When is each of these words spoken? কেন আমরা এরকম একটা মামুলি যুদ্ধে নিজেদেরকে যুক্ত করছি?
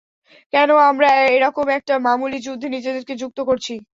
কেন 0.53 0.69
আমরা 0.89 1.07
এরকম 1.35 1.65
একটা 1.77 1.93
মামুলি 2.05 2.39
যুদ্ধে 2.41 2.67
নিজেদেরকে 2.75 3.13
যুক্ত 3.21 3.39
করছি? 3.49 3.73